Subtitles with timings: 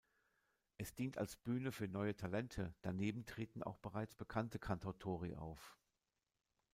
[0.79, 5.77] Es dient als Bühne für neue Talente, daneben treten auch bereits bekannte Cantautori auf.